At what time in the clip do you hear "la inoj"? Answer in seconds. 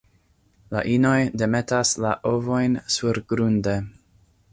0.75-1.17